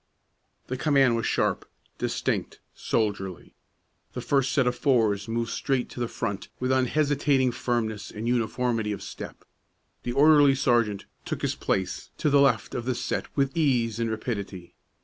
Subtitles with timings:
[0.65, 1.69] The command was sharp,
[1.99, 3.53] distinct, soldierly.
[4.13, 8.93] The first set of fours moved straight to the front with unhesitating firmness and uniformity
[8.93, 9.45] of step;
[10.01, 14.09] the orderly sergeant took his place to the left of the set with ease and
[14.09, 14.73] rapidity.